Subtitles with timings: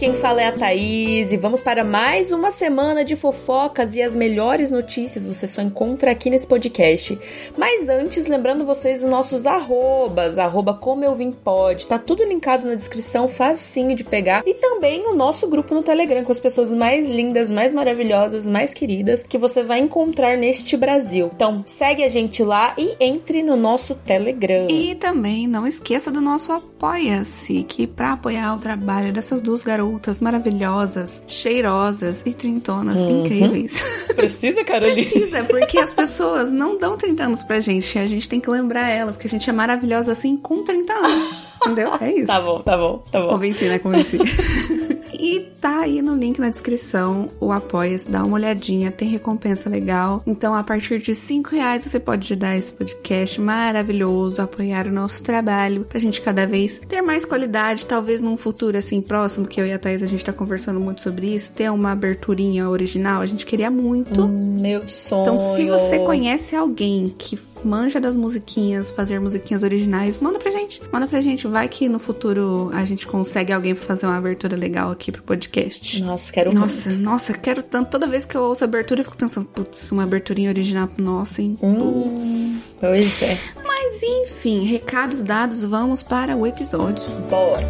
[0.00, 4.16] quem fala é a Thaís e vamos para mais uma semana de fofocas e as
[4.16, 7.18] melhores notícias você só encontra aqui nesse podcast.
[7.54, 12.66] Mas antes, lembrando vocês os nossos arrobas, arroba como eu vim pode, tá tudo linkado
[12.66, 14.42] na descrição, facinho de pegar.
[14.46, 18.72] E também o nosso grupo no Telegram com as pessoas mais lindas, mais maravilhosas, mais
[18.72, 21.30] queridas que você vai encontrar neste Brasil.
[21.30, 24.66] Então segue a gente lá e entre no nosso Telegram.
[24.70, 29.89] E também não esqueça do nosso Apoia-se, que para apoiar o trabalho dessas duas garotas
[30.20, 33.20] maravilhosas, cheirosas e trintonas uhum.
[33.24, 33.82] incríveis.
[34.14, 35.04] Precisa, Caroline?
[35.04, 37.98] Precisa, porque as pessoas não dão 30 anos pra gente.
[37.98, 41.50] A gente tem que lembrar elas que a gente é maravilhosa assim com 30 anos.
[41.62, 41.92] Entendeu?
[42.00, 42.26] É isso.
[42.26, 43.28] Tá bom, tá bom, tá bom.
[43.28, 43.78] Convenci, né?
[43.78, 44.18] Convenci.
[45.12, 50.22] e tá aí no link na descrição o Apoia-se, dá uma olhadinha, tem recompensa legal.
[50.26, 55.22] Então, a partir de 5 reais você pode ajudar esse podcast maravilhoso, apoiar o nosso
[55.22, 59.66] trabalho, pra gente cada vez ter mais qualidade, talvez num futuro assim próximo, que eu
[59.66, 63.26] e a Thaís a gente tá conversando muito sobre isso, ter uma aberturinha original, a
[63.26, 64.22] gente queria muito.
[64.22, 65.22] Hum, meu sonho.
[65.22, 70.80] Então, se você conhece alguém que manja das musiquinhas, fazer musiquinhas originais, manda pra gente.
[70.92, 71.46] Manda pra gente.
[71.46, 75.22] Vai que no futuro a gente consegue alguém pra fazer uma abertura legal aqui pro
[75.22, 76.02] podcast.
[76.02, 77.02] Nossa, quero Nossa, muito.
[77.02, 77.90] nossa, quero tanto.
[77.90, 80.90] Toda vez que eu ouço a abertura, eu fico pensando, putz, uma aberturinha original.
[80.98, 81.58] Nossa, hein?
[81.62, 82.76] Hum, putz.
[82.78, 83.38] Pois é.
[83.64, 87.02] Mas enfim, recados dados, vamos para o episódio.
[87.30, 87.66] Bora.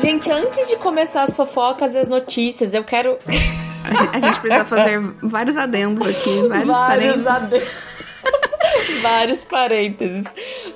[0.00, 3.18] Gente, antes de começar as fofocas e as notícias, eu quero.
[3.84, 7.87] A gente, a gente precisa fazer vários adendos aqui, vários, vários adendos.
[9.00, 10.24] Vários parênteses.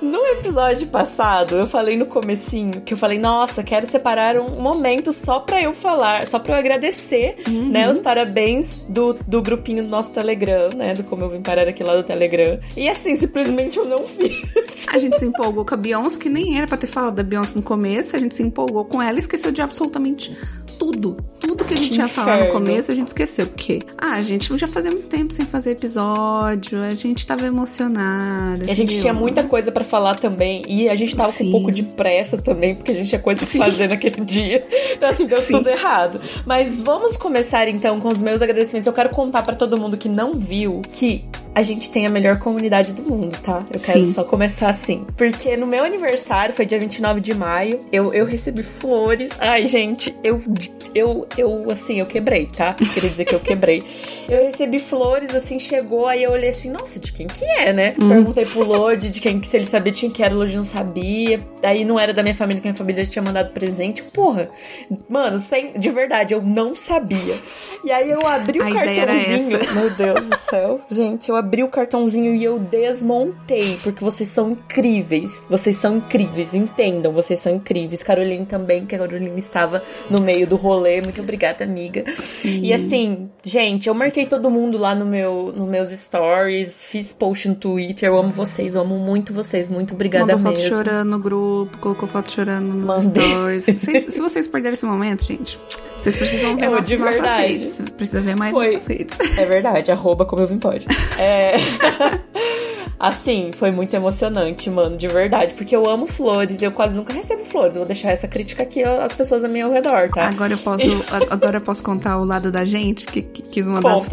[0.01, 5.11] No episódio passado, eu falei no comecinho que eu falei, nossa, quero separar um momento
[5.11, 7.69] só pra eu falar, só pra eu agradecer, uhum.
[7.69, 11.67] né, os parabéns do, do grupinho do nosso Telegram, né, do como eu vim parar
[11.67, 12.59] aqui lá do Telegram.
[12.75, 14.87] E assim, simplesmente eu não fiz.
[14.87, 17.53] A gente se empolgou com a Beyoncé, que nem era pra ter falado da Beyoncé
[17.55, 20.35] no começo, a gente se empolgou com ela e esqueceu de absolutamente
[20.77, 21.17] tudo.
[21.53, 22.31] Tudo que a gente que ia inferno.
[22.31, 23.45] falar no começo, a gente esqueceu.
[23.45, 28.65] Porque, ah, a gente já fazia muito tempo sem fazer episódio, a gente tava emocionada.
[28.65, 30.63] E a gente tinha muita coisa para falar também.
[30.67, 31.43] E a gente tava Sim.
[31.43, 34.65] com um pouco de pressa também, porque a gente tinha coisa pra fazer naquele dia.
[34.93, 35.53] Então, assim, deu Sim.
[35.53, 36.19] tudo errado.
[36.43, 38.87] Mas vamos começar então com os meus agradecimentos.
[38.87, 41.23] Eu quero contar para todo mundo que não viu que
[41.55, 43.63] a gente tem a melhor comunidade do mundo, tá?
[43.71, 44.13] Eu quero Sim.
[44.13, 45.05] só começar assim.
[45.15, 49.31] Porque no meu aniversário, foi dia 29 de maio, eu, eu recebi flores.
[49.39, 50.41] Ai, gente, eu,
[50.95, 52.73] eu, eu, assim, eu quebrei, tá?
[52.73, 53.83] Queria dizer que eu quebrei.
[54.27, 57.93] Eu recebi flores, assim, chegou, aí eu olhei assim, nossa, de quem que é, né?
[57.99, 58.09] Hum.
[58.09, 60.65] Perguntei pro Lodi de quem, se ele sabia de quem que era, o Lodi não
[60.65, 61.45] sabia.
[61.61, 64.01] Aí não era da minha família, que minha família tinha mandado presente.
[64.03, 64.49] Porra,
[65.07, 67.37] mano, sem, de verdade, eu não sabia.
[67.83, 69.59] E aí eu abri o A cartãozinho.
[69.73, 70.81] Meu Deus do céu.
[70.89, 75.43] Gente, eu abri o cartãozinho e eu desmontei, porque vocês são incríveis.
[75.49, 78.01] Vocês são incríveis, entendam, vocês são incríveis.
[78.01, 81.01] Caroline também, que a Caroline estava no meio do rolê.
[81.01, 82.05] Muito obrigada, amiga.
[82.17, 82.61] Sim.
[82.63, 87.49] E assim, gente, eu marquei todo mundo lá no meu, no meus stories, fiz post
[87.49, 88.07] no Twitter.
[88.07, 89.69] Eu amo vocês, eu amo muito vocês.
[89.69, 90.63] Muito obrigada Mandou mesmo.
[90.63, 93.23] foto chorando no grupo, colocou foto chorando nos Mandei.
[93.23, 93.63] stories.
[93.65, 95.59] se, se vocês perderem esse momento, gente,
[95.97, 97.53] vocês precisam ver é, nossos, de verdade.
[97.53, 97.81] redes.
[97.95, 98.77] Precisa ver mais Foi.
[98.77, 99.17] redes.
[99.37, 100.85] É verdade, arroba como eu vim pode.
[101.17, 101.32] É...
[103.03, 105.53] Assim, foi muito emocionante, mano, de verdade.
[105.55, 107.75] Porque eu amo flores e eu quase nunca recebo flores.
[107.75, 110.29] Vou deixar essa crítica aqui às pessoas a meu redor, tá?
[110.29, 110.87] Agora eu posso,
[111.29, 114.07] agora eu posso contar o lado da gente que, que quis mandar as,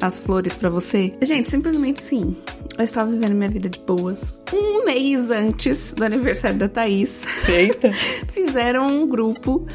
[0.00, 1.12] as flores para você.
[1.20, 2.36] Gente, simplesmente sim.
[2.78, 4.32] Eu estava vivendo minha vida de boas.
[4.52, 7.22] Um mês antes do aniversário da Thaís.
[7.48, 7.92] Eita!
[8.30, 9.66] fizeram um grupo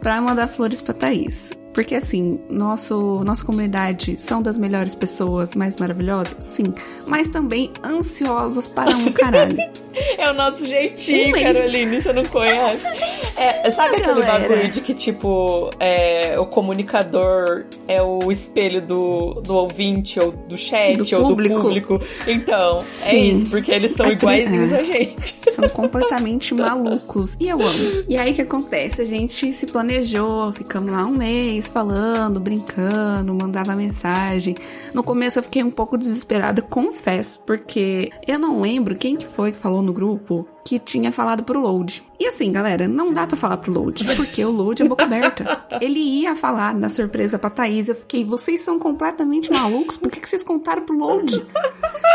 [0.00, 1.52] para mandar flores para Thaís.
[1.78, 6.42] Porque assim, nosso, nossa comunidade são das melhores pessoas, mais maravilhosas?
[6.42, 6.74] Sim.
[7.06, 9.56] Mas também ansiosos para um caralho.
[10.18, 13.04] é o nosso jeitinho, um Caroline, você não conhece.
[13.38, 14.48] É, sabe aquele galera.
[14.48, 20.58] bagulho de que, tipo, é, o comunicador é o espelho do, do ouvinte, ou do
[20.58, 21.54] chat, do ou público.
[21.54, 22.00] do público?
[22.26, 23.06] Então, é Sim.
[23.06, 24.80] é isso, porque eles são é iguaizinhos é.
[24.80, 25.38] a gente.
[25.48, 27.36] São completamente malucos.
[27.38, 28.04] E eu amo.
[28.08, 29.00] E aí o que acontece?
[29.00, 34.56] A gente se planejou, ficamos lá um mês Falando, brincando, mandava mensagem.
[34.94, 39.52] No começo eu fiquei um pouco desesperada, confesso, porque eu não lembro quem que foi
[39.52, 42.02] que falou no grupo que tinha falado pro Load.
[42.20, 45.64] E assim, galera, não dá para falar pro Load, porque o Load é boca aberta.
[45.80, 47.88] Ele ia falar na surpresa pra Thaís.
[47.88, 49.96] Eu fiquei, vocês são completamente malucos?
[49.96, 51.46] Por que, que vocês contaram pro Load?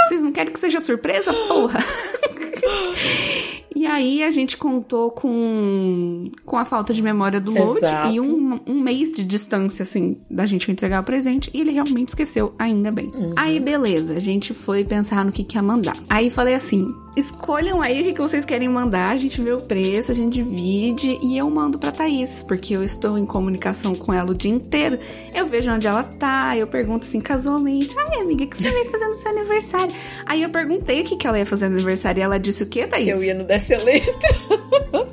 [0.07, 1.79] Vocês não querem que seja surpresa, porra?
[3.75, 8.11] E aí a gente contou com, com a falta de memória do Load Exato.
[8.11, 11.49] e um, um mês de distância, assim, da gente entregar o presente.
[11.53, 13.11] E ele realmente esqueceu, ainda bem.
[13.13, 13.33] Uhum.
[13.35, 15.97] Aí, beleza, a gente foi pensar no que, que ia mandar.
[16.09, 20.11] Aí falei assim: escolham aí o que vocês querem mandar, a gente vê o preço,
[20.11, 24.31] a gente divide e eu mando pra Thaís, porque eu estou em comunicação com ela
[24.31, 24.99] o dia inteiro.
[25.33, 28.85] Eu vejo onde ela tá, eu pergunto assim casualmente: ai, amiga, o que você vai
[28.85, 29.95] fazer no seu aniversário?
[30.25, 32.67] Aí eu perguntei o que, que ela ia fazer no aniversário e ela disse o
[32.67, 33.07] que, Thaís?
[33.07, 34.13] Eu ia no Desce Letra.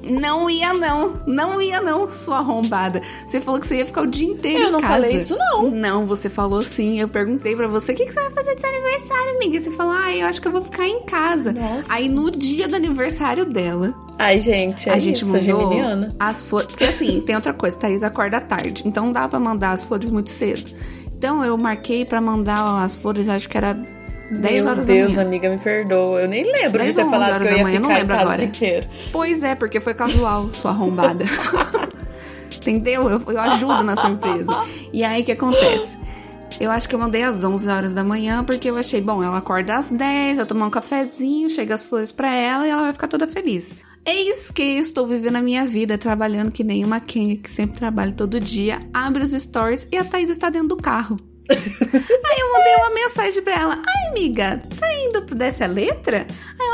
[0.03, 1.21] Não ia, não.
[1.27, 3.01] Não ia, não, sua arrombada.
[3.27, 4.77] Você falou que você ia ficar o dia inteiro eu em casa.
[4.77, 5.71] Eu não falei isso, não.
[5.71, 6.99] Não, você falou sim.
[6.99, 9.57] Eu perguntei pra você: o que, que você vai fazer de seu aniversário, amiga?
[9.57, 11.53] E você falou: ah, eu acho que eu vou ficar em casa.
[11.53, 11.90] Nossa.
[11.91, 13.93] Aí no dia do aniversário dela.
[14.17, 16.15] Ai, gente, é a gente isso, mandou geminiana.
[16.21, 16.69] as flores.
[16.69, 18.83] Porque assim, tem outra coisa, Thaís acorda tarde.
[18.87, 20.71] Então não dá pra mandar as flores muito cedo.
[21.17, 23.75] Então eu marquei para mandar as flores, acho que era
[24.31, 25.29] 10 horas Meu Deus, da manhã.
[25.29, 26.21] amiga, me perdoa.
[26.21, 28.35] Eu nem lembro de ter falado que eu ia manhã, ficar em casa agora.
[28.35, 28.87] o dia inteiro.
[29.11, 31.25] Pois é, porque foi casual, sua arrombada.
[32.61, 33.09] Entendeu?
[33.09, 34.65] Eu, eu ajudo na surpresa.
[34.93, 35.99] E aí, o que acontece?
[36.61, 39.39] Eu acho que eu mandei às 11 horas da manhã, porque eu achei, bom, ela
[39.39, 42.93] acorda às 10, eu tomar um cafezinho, chega as flores para ela e ela vai
[42.93, 43.75] ficar toda feliz.
[44.05, 48.13] Eis que estou vivendo a minha vida, trabalhando que nem uma Kenga, que sempre trabalha
[48.13, 51.17] todo dia, abre os stories e a Thaís está dentro do carro.
[51.51, 56.27] Aí eu mandei uma mensagem pra ela: Ai, amiga, tá indo pro Desce a Letra?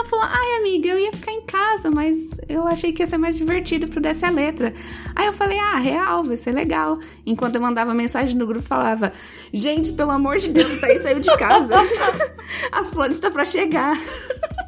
[0.07, 3.37] Falou: Ai, amiga, eu ia ficar em casa, mas eu achei que ia ser mais
[3.37, 4.73] divertido pro Desce a Letra.
[5.15, 6.99] Aí eu falei: Ah, real, vai ser legal.
[7.25, 9.13] Enquanto eu mandava mensagem no grupo, falava:
[9.53, 11.75] Gente, pelo amor de Deus, tá aí saiu de casa.
[12.73, 13.99] As flores estão tá pra chegar.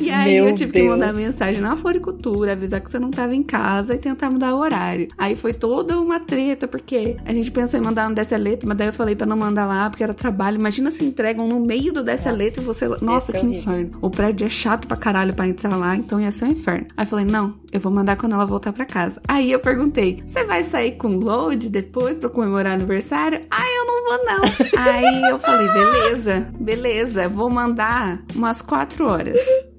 [0.00, 0.84] E aí Meu eu tive Deus.
[0.84, 4.54] que mandar mensagem na floricultura, avisar que você não tava em casa e tentar mudar
[4.54, 5.08] o horário.
[5.16, 8.76] Aí foi toda uma treta, porque a gente pensou em mandar no Desce Letra, mas
[8.76, 10.58] daí eu falei pra não mandar lá, porque era trabalho.
[10.58, 13.04] Imagina se entregam no meio do Desce Letra e você.
[13.04, 13.96] Nossa, que é inferno.
[14.02, 16.86] O prédio é chato pra caralho pra entrar lá, então ia ser um inferno.
[16.96, 19.20] Aí falei, não, eu vou mandar quando ela voltar pra casa.
[19.28, 23.42] Aí eu perguntei: você vai sair com load depois pra comemorar aniversário?
[23.50, 24.42] Ah, eu não vou não.
[24.82, 29.38] aí eu falei: beleza, beleza, vou mandar umas quatro horas.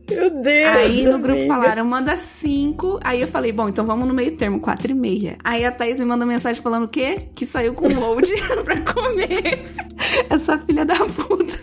[0.09, 0.75] Meu Deus!
[0.75, 1.53] Aí no grupo amiga.
[1.53, 2.99] falaram, manda cinco.
[3.03, 5.37] Aí eu falei, bom, então vamos no meio termo, quatro e meia.
[5.43, 7.27] Aí a Thaís me manda mensagem falando o quê?
[7.35, 8.31] Que saiu com load
[8.63, 9.65] pra comer.
[10.29, 11.57] Essa filha da puta.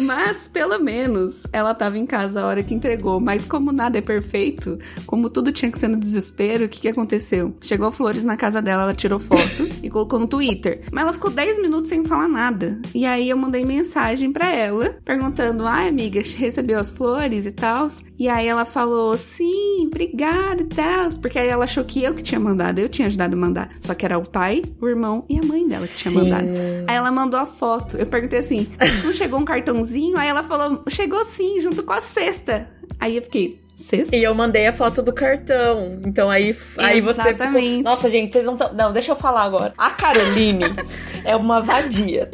[0.00, 3.20] Mas, pelo menos, ela tava em casa a hora que entregou.
[3.20, 6.88] Mas como nada é perfeito, como tudo tinha que ser no desespero, o que que
[6.88, 7.54] aconteceu?
[7.60, 10.82] Chegou flores na casa dela, ela tirou foto e colocou no Twitter.
[10.92, 12.78] Mas ela ficou 10 minutos sem falar nada.
[12.94, 17.88] E aí eu mandei mensagem pra ela, perguntando, ai amiga, recebeu as flores e tal.
[18.18, 21.08] E aí ela falou, sim, obrigada e tal.
[21.20, 23.70] Porque aí ela achou que eu que tinha mandado, eu tinha ajudado a mandar.
[23.80, 26.10] Só que era o pai, o irmão e a mãe dela que sim.
[26.10, 26.48] tinha mandado.
[26.86, 27.96] Aí ela mandou a foto.
[27.96, 28.68] Eu perguntei assim,
[29.04, 30.16] não chegou um cartãozinho?
[30.16, 32.68] Aí ela falou, chegou sim, junto com a cesta.
[33.00, 34.16] Aí eu fiquei, Sexta?
[34.16, 36.00] E eu mandei a foto do cartão.
[36.06, 37.82] Então aí, aí você ficou.
[37.82, 38.72] Nossa, gente, vocês não estão.
[38.72, 39.74] Não, deixa eu falar agora.
[39.76, 40.64] A Caroline
[41.22, 42.30] é uma vadia.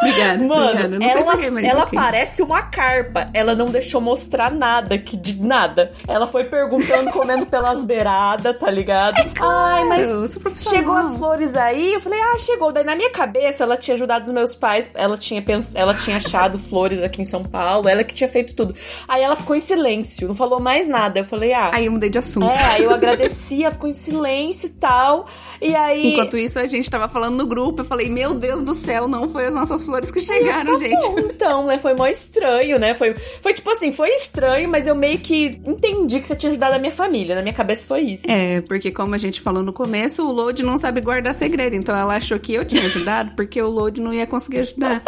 [0.00, 0.44] Obrigada.
[0.44, 1.04] Mano, obrigada.
[1.04, 3.28] Ela, porquê, ela parece uma carpa.
[3.34, 5.92] Ela não deixou mostrar nada, que de nada.
[6.08, 9.18] Ela foi perguntando, comendo pelas beiradas, tá ligado?
[9.18, 11.94] É claro, Ai, mas chegou as flores aí.
[11.94, 12.72] Eu falei, ah, chegou.
[12.72, 14.90] Daí na minha cabeça, ela tinha ajudado os meus pais.
[14.94, 15.74] Ela tinha, pens...
[15.74, 17.88] ela tinha achado flores aqui em São Paulo.
[17.88, 18.74] Ela que tinha feito tudo.
[19.06, 21.20] Aí ela ficou em silêncio, não falou mais nada.
[21.20, 21.70] Eu falei, ah.
[21.74, 22.48] Aí eu mudei de assunto.
[22.48, 25.26] É, aí eu agradecia, ficou em silêncio e tal.
[25.60, 26.14] E aí.
[26.14, 27.82] Enquanto isso, a gente tava falando no grupo.
[27.82, 31.06] Eu falei, meu Deus do céu, não foi as nossas flores que chegaram, tá gente.
[31.06, 31.78] Bom, então, né?
[31.78, 32.94] Foi mó estranho, né?
[32.94, 36.76] Foi, foi tipo assim, foi estranho, mas eu meio que entendi que você tinha ajudado
[36.76, 37.34] a minha família.
[37.34, 38.30] Na minha cabeça foi isso.
[38.30, 41.74] É, porque como a gente falou no começo, o Load não sabe guardar segredo.
[41.74, 45.02] Então ela achou que eu tinha ajudado, porque o Load não ia conseguir ajudar.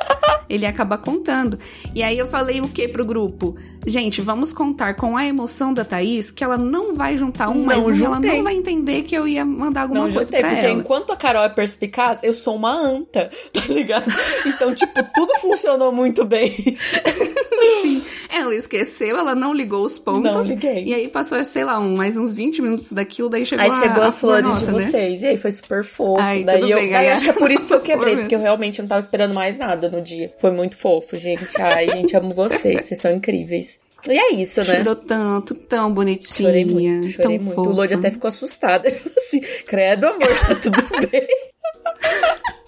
[0.48, 1.58] Ele ia acabar contando.
[1.94, 3.56] E aí eu falei o que pro grupo?
[3.86, 7.64] Gente, vamos contar com a emoção da Thaís que ela não vai juntar um não
[7.64, 10.50] mais um, ela não vai entender que eu ia mandar alguma não coisa juntei, pra
[10.50, 10.78] porque ela.
[10.78, 14.04] enquanto a Carol é perspicaz, eu sou uma anta, tá ligado?
[14.46, 16.52] Então, tipo, tudo funcionou muito bem.
[16.52, 18.04] Sim.
[18.28, 20.22] Ela esqueceu, ela não ligou os pontos.
[20.22, 20.84] Não liguei.
[20.84, 23.80] E aí passou, sei lá, um, mais uns 20 minutos daquilo, daí chegou Aí a,
[23.80, 24.72] chegou as flores nossa, de né?
[24.72, 25.22] vocês.
[25.22, 26.20] E aí foi super fofo.
[26.20, 27.12] Ai, daí tudo eu, bem, galera.
[27.12, 29.34] acho que é por isso que eu quebrei, Por porque eu realmente não tava esperando
[29.34, 30.32] mais nada no dia.
[30.38, 31.60] Foi muito fofo, gente.
[31.60, 32.84] Ai, gente, amo vocês.
[32.84, 33.78] Vocês são incríveis.
[34.08, 34.78] E é isso, né?
[34.78, 36.48] Chorou tanto, tão bonitinha.
[36.48, 37.54] Chorei muito, chorei muito.
[37.54, 37.70] Fofa.
[37.70, 38.88] O Lodi até ficou assustada.
[39.16, 41.26] assim, credo, amor, tá tudo bem.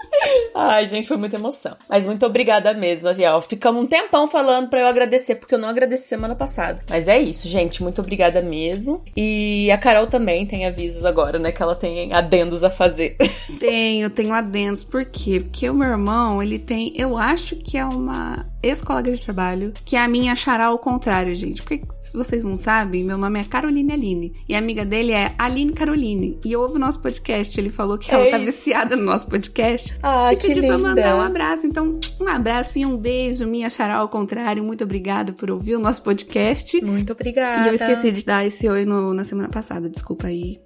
[0.54, 1.76] Ai, gente, foi muita emoção.
[1.88, 3.40] Mas muito obrigada mesmo, ó.
[3.40, 6.82] Ficamos um tempão falando pra eu agradecer, porque eu não agradeci semana passada.
[6.88, 7.82] Mas é isso, gente.
[7.82, 9.02] Muito obrigada mesmo.
[9.16, 11.52] E a Carol também tem avisos agora, né?
[11.52, 13.16] Que ela tem adendos a fazer.
[13.58, 14.84] Tenho, tenho adendos.
[14.84, 15.40] Por quê?
[15.40, 19.96] Porque o meu irmão, ele tem, eu acho que é uma ex-colega de trabalho, que
[19.96, 21.62] a minha achará ao contrário, gente.
[21.62, 24.32] Porque se vocês não sabem, meu nome é Caroline Aline.
[24.48, 26.38] E a amiga dele é Aline Caroline.
[26.44, 27.58] E ouve o nosso podcast.
[27.58, 28.46] Ele falou que ela É tá isso.
[28.46, 29.94] viciada no nosso podcast.
[30.02, 30.88] Ai, e que pediu pra linda.
[30.88, 31.66] mandar um abraço.
[31.66, 34.62] Então, um abraço e um beijo, minha achará ao contrário.
[34.64, 36.80] Muito obrigada por ouvir o nosso podcast.
[36.84, 37.64] Muito obrigada.
[37.64, 40.60] E eu esqueci de dar esse oi no- na semana passada, desculpa aí.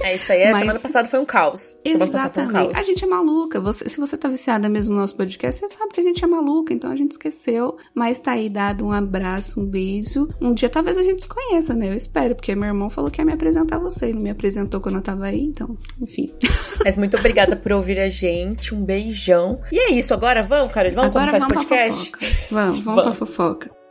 [0.00, 0.40] É isso aí.
[0.42, 1.78] É, Mas- Semana passada foi um caos.
[1.86, 2.72] Semana passada foi um Exatamente.
[2.74, 2.84] caos.
[2.84, 3.60] A gente é maluca.
[3.60, 6.26] Você- se você tá viciada mesmo no nosso podcast, você sabe que a gente é
[6.26, 7.76] maluca, então a gente esqueceu.
[7.94, 10.28] Mas tá aí dado um abraço, um beijo.
[10.40, 11.88] Um dia talvez a gente se conheça, né?
[11.88, 14.30] Eu espero, porque meu irmão falou que ia me apresentar a você e não me
[14.30, 16.32] apresentou quando eu tava aí, então, enfim.
[16.84, 18.74] Mas muito obrigada por ouvir a gente.
[18.74, 19.60] Um beijão.
[19.72, 20.14] E é isso.
[20.14, 20.92] Agora vamos, Carol?
[20.92, 22.10] Vamos Agora começar vamos esse podcast?
[22.10, 22.54] pra fofoca.
[22.54, 23.02] Vamos, vamos, Vamos.
[23.02, 23.81] pra fofoca.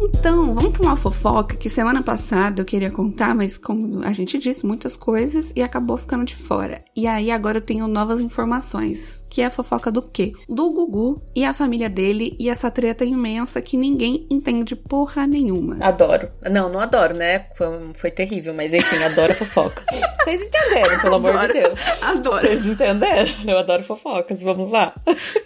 [0.00, 4.38] Então, vamos pra uma fofoca que semana passada eu queria contar, mas como a gente
[4.38, 6.82] disse muitas coisas e acabou ficando de fora.
[6.94, 9.24] E aí agora eu tenho novas informações.
[9.28, 10.32] Que é a fofoca do quê?
[10.48, 15.76] Do Gugu e a família dele e essa treta imensa que ninguém entende porra nenhuma.
[15.80, 16.30] Adoro.
[16.50, 17.46] Não, não adoro, né?
[17.54, 19.84] Foi, foi terrível, mas enfim, adoro a fofoca.
[20.22, 21.52] Vocês entenderam, pelo amor de Adoro.
[21.52, 21.80] Deus.
[22.02, 22.40] Adoro.
[22.40, 23.30] Vocês entenderam?
[23.46, 24.42] Eu adoro fofocas.
[24.42, 24.94] Vamos lá.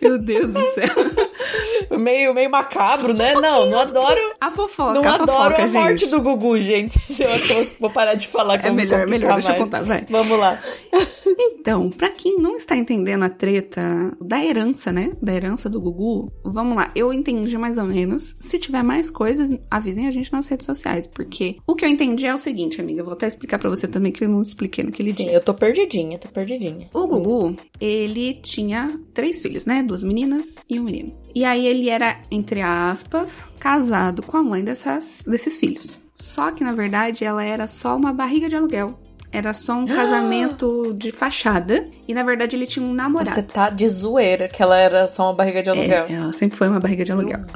[0.00, 1.98] Meu Deus do céu.
[1.98, 3.34] meio, meio macabro, né?
[3.34, 4.20] Não, não adoro.
[4.40, 6.98] A fofoca, Não a adoro fofoca, a morte do Gugu, gente.
[7.20, 10.06] Eu vou parar de falar que É melhor, melhor, deixa eu contar, vai.
[10.08, 10.58] Vamos lá.
[11.42, 15.12] Então, pra quem não está entendendo a treta da herança, né?
[15.22, 16.90] Da herança do Gugu, vamos lá.
[16.94, 18.34] Eu entendi mais ou menos.
[18.40, 21.06] Se tiver mais coisas, avisem a gente nas redes sociais.
[21.06, 23.00] Porque o que eu entendi é o seguinte, amiga.
[23.00, 25.34] Eu vou até explicar pra você também, que eu não expliquei naquele Sim, dia.
[25.34, 26.88] eu tô perdidinha, tô perdidinha.
[26.94, 29.82] O Gugu, ele tinha três filhos, né?
[29.82, 31.12] Duas meninas e um menino.
[31.34, 36.00] E aí ele era, entre aspas, casado com a mãe dessas, desses filhos.
[36.14, 38.98] Só que, na verdade, ela era só uma barriga de aluguel.
[39.32, 41.88] Era só um casamento de fachada.
[42.08, 43.30] E, na verdade, ele tinha um namorado.
[43.30, 46.06] Você tá de zoeira que ela era só uma barriga de aluguel.
[46.08, 47.38] É, ela sempre foi uma barriga de aluguel.
[47.38, 47.46] Meu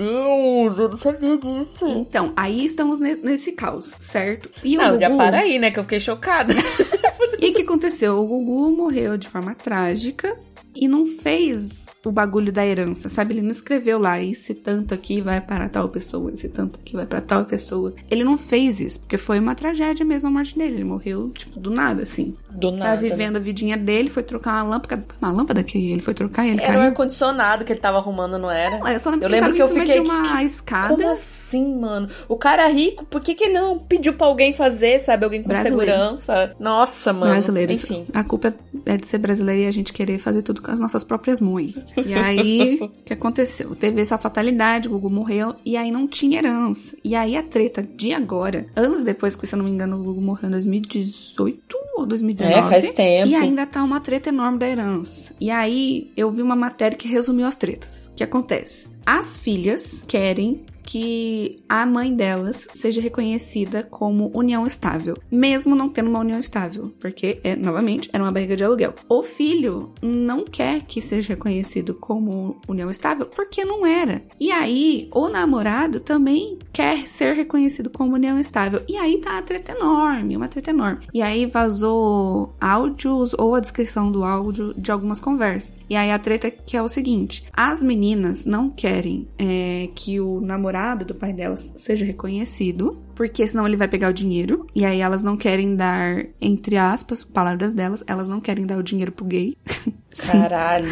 [0.70, 1.84] Deus, eu não sabia disso.
[1.88, 4.48] Então, aí estamos ne- nesse caos, certo?
[4.62, 5.00] E o Não, Gugu...
[5.00, 5.72] já para aí, né?
[5.72, 6.54] Que eu fiquei chocada.
[7.40, 8.18] E o que aconteceu?
[8.18, 10.34] O Gugu morreu de forma trágica
[10.74, 13.32] e não fez o bagulho da herança, sabe?
[13.32, 17.06] Ele não escreveu lá, esse tanto aqui vai para tal pessoa, esse tanto aqui vai
[17.06, 17.94] para tal pessoa.
[18.10, 20.74] Ele não fez isso, porque foi uma tragédia mesmo a morte dele.
[20.74, 22.36] Ele morreu, tipo, do nada, assim.
[22.52, 23.00] Do Tá nada.
[23.00, 25.02] vivendo a vidinha dele, foi trocar uma lâmpada.
[25.20, 26.88] Uma lâmpada que ele foi trocar e ele Era o caiu.
[26.88, 28.92] ar-condicionado que ele tava arrumando, não era?
[28.92, 30.02] Eu só lembro Eu que lembro que eu fiquei.
[30.02, 30.94] de uma "Que- escada.
[30.94, 32.06] Como assim, mano?
[32.28, 35.24] O cara rico, por que, que não pediu pra alguém fazer, sabe?
[35.24, 35.90] Alguém com Brasileiro.
[35.90, 36.54] segurança?
[36.60, 37.32] Nossa, mano.
[37.32, 37.82] brasileiros.
[37.82, 38.04] Enfim.
[38.12, 38.54] A culpa
[38.84, 41.84] é de ser brasileiro e a gente querer fazer tudo com as nossas próprias mães.
[42.04, 43.74] E aí, o que aconteceu?
[43.74, 46.96] Teve essa fatalidade, o Gugu morreu e aí não tinha herança.
[47.04, 50.02] E aí a treta de agora, anos depois, porque se eu não me engano, o
[50.02, 52.58] Gugu morreu em 2018 ou 2019.
[52.58, 53.28] É, faz tempo.
[53.28, 55.34] E ainda tá uma treta enorme da herança.
[55.40, 58.08] E aí eu vi uma matéria que resumiu as tretas.
[58.08, 58.88] O que acontece?
[59.06, 66.10] As filhas querem que a mãe delas seja reconhecida como união estável, mesmo não tendo
[66.10, 68.94] uma união estável, porque é novamente era uma barriga de aluguel.
[69.08, 74.22] O filho não quer que seja reconhecido como união estável porque não era.
[74.38, 78.82] E aí o namorado também quer ser reconhecido como união estável.
[78.88, 81.06] E aí tá a treta enorme, uma treta enorme.
[81.12, 85.80] E aí vazou áudios ou a descrição do áudio de algumas conversas.
[85.88, 90.40] E aí a treta que é o seguinte: as meninas não querem é, que o
[90.40, 90.73] namorado
[91.04, 94.66] do pai delas seja reconhecido, porque senão ele vai pegar o dinheiro.
[94.74, 98.82] E aí elas não querem dar, entre aspas, palavras delas, elas não querem dar o
[98.82, 99.56] dinheiro pro gay.
[100.26, 100.88] Caralho.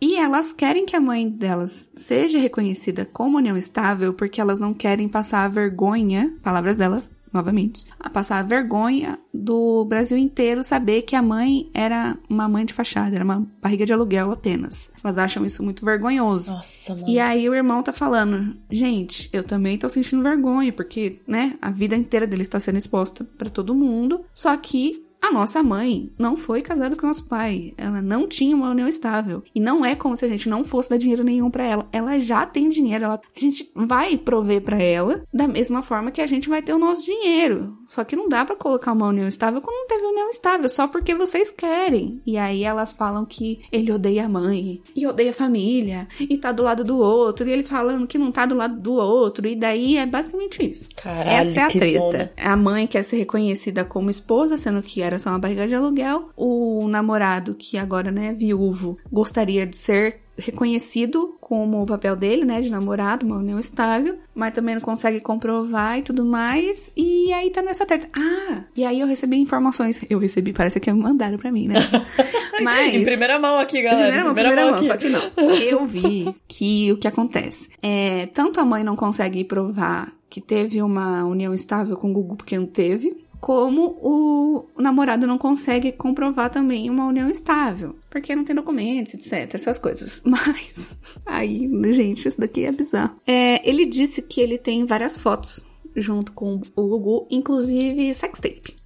[0.00, 4.74] E elas querem que a mãe delas seja reconhecida como união estável porque elas não
[4.74, 11.02] querem passar a vergonha, palavras delas, novamente, a passar a vergonha do Brasil inteiro saber
[11.02, 14.90] que a mãe era uma mãe de fachada, era uma barriga de aluguel apenas.
[15.02, 16.52] Elas acham isso muito vergonhoso.
[16.52, 17.08] Nossa, mano.
[17.08, 21.70] E aí o irmão tá falando, gente, eu também tô sentindo vergonha, porque, né, a
[21.70, 26.36] vida inteira dele está sendo exposta pra todo mundo, só que A nossa mãe não
[26.36, 27.72] foi casada com nosso pai.
[27.78, 29.44] Ela não tinha uma união estável.
[29.54, 31.88] E não é como se a gente não fosse dar dinheiro nenhum para ela.
[31.92, 33.04] Ela já tem dinheiro.
[33.04, 36.72] Ela, a gente vai prover para ela da mesma forma que a gente vai ter
[36.72, 37.78] o nosso dinheiro.
[37.88, 40.88] Só que não dá para colocar uma união estável quando não teve união estável, só
[40.88, 42.22] porque vocês querem.
[42.26, 46.52] E aí elas falam que ele odeia a mãe, e odeia a família, e tá
[46.52, 49.46] do lado do outro, e ele falando que não tá do lado do outro.
[49.46, 50.88] E daí é basicamente isso.
[50.96, 51.98] Caralho, Essa é a treta.
[51.98, 52.32] zona.
[52.38, 56.30] A mãe quer ser reconhecida como esposa, sendo que era só uma barriga de aluguel.
[56.36, 62.44] O namorado, que agora né, é viúvo, gostaria de ser reconhecido como o papel dele,
[62.44, 67.32] né, de namorado, uma união estável, mas também não consegue comprovar e tudo mais, e
[67.32, 68.08] aí tá nessa treta.
[68.16, 71.74] Ah, e aí eu recebi informações, eu recebi, parece que mandaram pra mim, né?
[72.62, 74.02] Mas Em primeira mão aqui, galera.
[74.02, 75.22] Primeira mão, primeira mão, só que não.
[75.60, 80.80] Eu vi que o que acontece é tanto a mãe não consegue provar que teve
[80.80, 86.48] uma união estável com o Gugu porque não teve, como o namorado não consegue comprovar
[86.48, 90.22] também uma união estável, porque não tem documentos, etc, essas coisas.
[90.24, 90.94] Mas
[91.26, 93.16] aí, gente, isso daqui é bizarro.
[93.26, 95.60] É, ele disse que ele tem várias fotos
[95.96, 98.76] junto com o Gugu, inclusive sextape.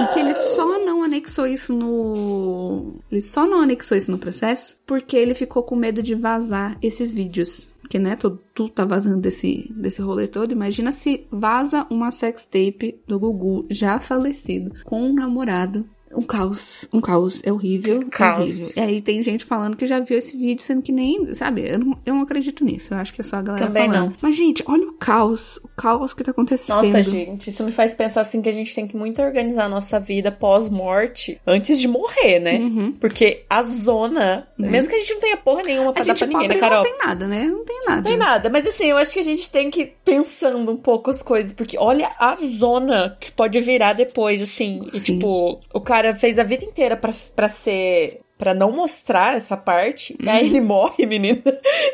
[0.00, 2.96] E que ele só não anexou isso no.
[3.10, 7.12] Ele só não anexou isso no processo porque ele ficou com medo de vazar esses
[7.12, 7.70] vídeos.
[7.86, 10.50] Porque, né, tudo, tudo tá vazando desse, desse rolê todo.
[10.50, 15.88] Imagina se vaza uma sextape do Gugu já falecido com um namorado.
[16.14, 16.88] Um caos.
[16.92, 17.42] Um caos.
[17.44, 18.02] É horrível.
[18.02, 18.42] É Caos.
[18.50, 18.70] horrível.
[18.76, 21.34] E aí tem gente falando que já viu esse vídeo, sendo que nem.
[21.34, 21.68] Sabe?
[21.68, 22.94] Eu não, eu não acredito nisso.
[22.94, 24.10] Eu acho que é só a galera Também falando.
[24.10, 24.16] não.
[24.22, 25.58] Mas, gente, olha o caos.
[25.62, 26.76] O caos que tá acontecendo.
[26.76, 29.68] Nossa, gente, isso me faz pensar assim que a gente tem que muito organizar a
[29.68, 32.58] nossa vida pós-morte antes de morrer, né?
[32.58, 32.92] Uhum.
[32.92, 36.26] Porque a zona, mesmo que a gente não tenha porra nenhuma pra A dar pra
[36.26, 36.78] ninguém, né, Carol?
[36.78, 37.44] não tem nada, né?
[37.44, 37.96] Não tem nada.
[37.96, 40.76] Não tem nada, mas assim, eu acho que a gente tem que ir pensando um
[40.76, 44.80] pouco as coisas, porque olha a zona que pode virar depois, assim.
[44.92, 45.14] E Sim.
[45.14, 48.20] tipo, o cara fez a vida inteira pra, pra ser.
[48.38, 51.40] Pra não mostrar essa parte, e aí ele morre, menina.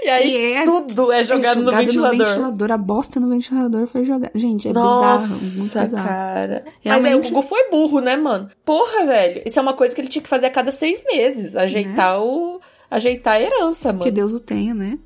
[0.03, 0.41] E aí Uhum.
[0.41, 2.73] E é- tudo é jogado, no, ventilador.
[2.73, 4.33] A bosta no ventilador foi jogada.
[4.35, 5.87] Gente, é Nossa, bizarro.
[5.91, 6.05] Bizarro.
[6.09, 6.65] cara.
[6.67, 8.51] Mas Realmente- aí o Gugu foi burro, né, mano?
[8.65, 9.43] Porra, velho.
[9.47, 11.55] Isso é uma coisa que ele tinha que fazer a cada seis meses.
[11.55, 12.61] Ajeitar o.
[12.91, 14.03] Ajeitar a herança, mano.
[14.03, 14.99] Que Deus o tenha, né?